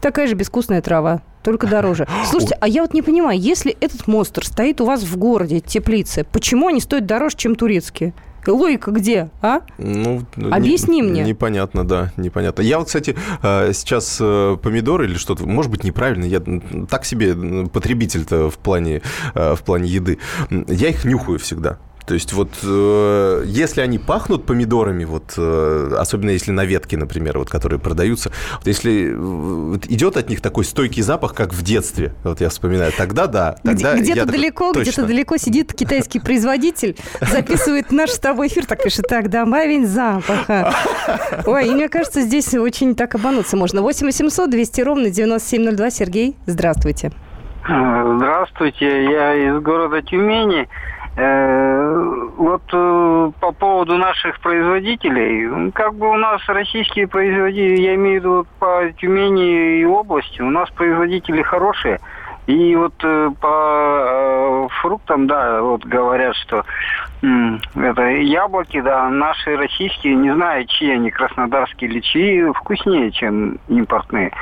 [0.00, 1.22] Такая же безвкусная трава.
[1.42, 2.06] Только дороже.
[2.26, 6.26] Слушайте, а я вот не понимаю, если этот монстр стоит у вас в городе, теплицы,
[6.30, 8.14] почему они стоят дороже, чем турецкие?
[8.46, 9.60] Логика где, а?
[9.76, 11.24] Ну, Объясни не- мне.
[11.24, 12.62] Непонятно, да, непонятно.
[12.62, 16.40] Я вот, кстати, э, сейчас э, помидоры или что-то, может быть, неправильно, я
[16.88, 17.34] так себе
[17.66, 19.02] потребитель-то в плане,
[19.34, 20.18] э, в плане еды.
[20.48, 21.78] Я их нюхаю всегда.
[22.10, 27.38] То есть вот э, если они пахнут помидорами, вот э, особенно если на ветке, например,
[27.38, 31.62] вот которые продаются, вот если э, вот идет от них такой стойкий запах, как в
[31.62, 36.96] детстве, вот я вспоминаю, тогда да, тогда Где-то такой, далеко, где-то далеко сидит китайский производитель,
[37.20, 40.74] записывает наш с тобой эфир, так пишет, так, добавить запаха.
[41.46, 43.82] Ой, и мне кажется, здесь очень так обмануться можно.
[43.82, 45.90] 8 800 200 ровно 9702.
[45.92, 47.12] Сергей, здравствуйте.
[47.68, 50.68] Э, Здравствуйте, я из города Тюмени.
[51.16, 51.70] Э,
[52.36, 58.24] Вот э, по поводу наших производителей, как бы у нас российские производители, я имею в
[58.24, 62.00] виду по Тюмени и области, у нас производители хорошие.
[62.46, 66.64] И вот э, по фруктам, да, вот говорят, что
[67.22, 74.32] это яблоки, да, наши российские, не знаю, чьи они, краснодарские или чьи, вкуснее, чем импортные.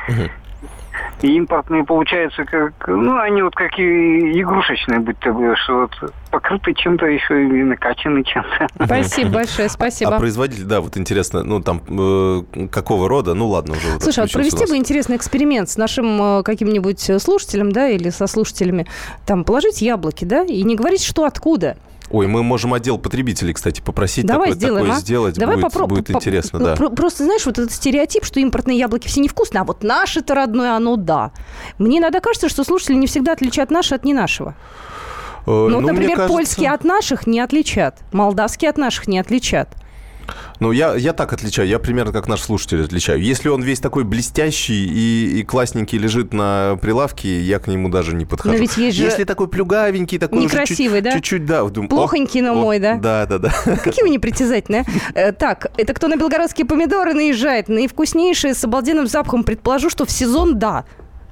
[1.21, 6.13] И импортные, получается, как, ну, они вот как и игрушечные, будь то бы, что вот
[6.31, 8.67] покрыты чем-то еще и накачаны чем-то.
[8.85, 10.17] Спасибо большое, А спасибо.
[10.17, 13.93] производитель, да, вот интересно, ну там э, какого рода, ну ладно уже.
[13.93, 18.09] вот Слушай, а провести бы интересный эксперимент с нашим э, каким-нибудь э, слушателем, да, или
[18.09, 18.87] со слушателями,
[19.25, 21.77] там, положить яблоки, да, и не говорить, что откуда.
[22.11, 24.99] Ой, мы можем отдел потребителей, кстати, попросить Давай такое, сделаем, такое а?
[24.99, 25.35] сделать.
[25.35, 26.75] Давай будет, попро- будет интересно, ну, да.
[26.75, 30.75] про- просто знаешь, вот этот стереотип, что импортные яблоки все невкусные, а вот наше-то родное,
[30.75, 31.31] оно да.
[31.77, 34.55] Мне иногда кажется, что слушатели не всегда отличают наше от не нашего.
[35.45, 39.69] Э, Ну, мне например, кажется- польские от наших не отличат, молдавские от наших не отличат.
[40.59, 43.21] Ну, я, я так отличаю, я примерно как наш слушатель отличаю.
[43.21, 48.13] Если он весь такой блестящий и, и классненький лежит на прилавке, я к нему даже
[48.13, 48.53] не подхожу.
[48.55, 51.11] Но ведь есть же Если такой плюгавенький, такой уже чуть- некрасивый, да?
[51.13, 52.95] чуть-чуть, да, думаю, Плохонький, но мой, да?
[52.95, 53.53] Да, да, да.
[53.83, 54.83] Какие вы непритязательные.
[55.15, 55.19] а?
[55.19, 57.69] Э, Так, это кто на белгородские помидоры наезжает?
[57.69, 59.45] Наивкуснейшие, с обалденным запахом.
[59.45, 60.83] Предположу, что в сезон да.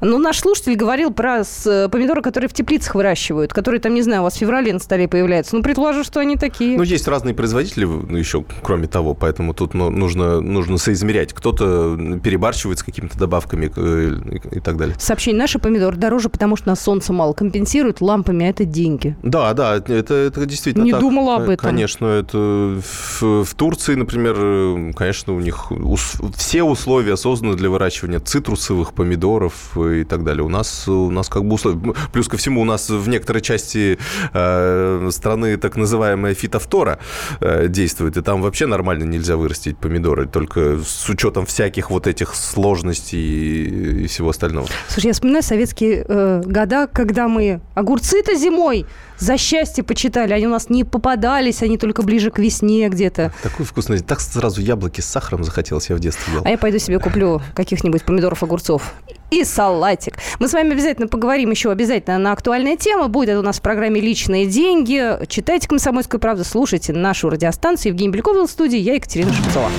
[0.01, 4.21] Ну, наш слушатель говорил про э, помидоры, которые в теплицах выращивают, которые там, не знаю,
[4.21, 5.55] у вас в феврале на столе появляются.
[5.55, 6.77] Ну, предположу, что они такие.
[6.77, 11.33] Ну, есть разные производители ну, еще, кроме того, поэтому тут ну, нужно, нужно соизмерять.
[11.33, 14.95] Кто-то перебарщивает с какими-то добавками э, и, и так далее.
[14.99, 15.39] Сообщение.
[15.39, 17.33] Наши помидоры дороже, потому что на солнце мало.
[17.33, 19.15] Компенсируют лампами, а это деньги.
[19.23, 21.01] Да, да, это, это действительно Не так.
[21.01, 21.65] думала об Э, этом.
[21.69, 28.19] Конечно, это в, в Турции, например, конечно, у них ус- все условия созданы для выращивания
[28.19, 30.43] цитрусовых помидоров и так далее.
[30.43, 31.93] У нас, у нас как бы условия.
[32.12, 33.98] Плюс ко всему, у нас в некоторой части
[34.33, 37.00] э, страны так называемая фитофтора
[37.40, 42.35] э, действует, и там вообще нормально нельзя вырастить помидоры, только с учетом всяких вот этих
[42.35, 44.67] сложностей и, и всего остального.
[44.88, 48.85] Слушай, я вспоминаю советские э, года, когда мы огурцы-то зимой
[49.17, 50.33] за счастье почитали.
[50.33, 53.33] Они у нас не попадались, они только ближе к весне где-то.
[53.44, 54.00] Такой вкусный.
[54.00, 56.42] Так сразу яблоки с сахаром захотелось, я в детстве ел.
[56.46, 58.94] А я пойду себе куплю каких-нибудь помидоров, огурцов.
[59.32, 60.15] И салатик.
[60.40, 63.08] Мы с вами обязательно поговорим еще обязательно на актуальные темы.
[63.08, 65.25] Будет это у нас в программе «Личные деньги».
[65.28, 67.92] Читайте «Комсомольскую правду», слушайте нашу радиостанцию.
[67.92, 69.69] Евгений Беляков в студии, я Екатерина Шевцова.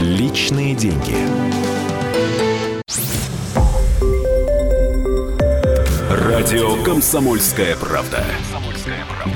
[0.00, 1.16] Личные деньги.
[6.10, 8.24] Радио «Комсомольская правда».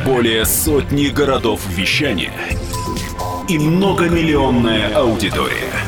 [0.05, 2.33] Более сотни городов вещания
[3.49, 5.88] и многомиллионная аудитория.